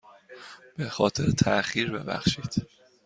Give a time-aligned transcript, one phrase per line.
[0.77, 2.67] به خاطر تاخیر ببخشید.